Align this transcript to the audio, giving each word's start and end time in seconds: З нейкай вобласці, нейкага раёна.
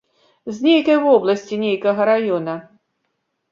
З 0.55 0.63
нейкай 0.67 0.97
вобласці, 1.03 1.61
нейкага 1.65 2.01
раёна. 2.13 2.59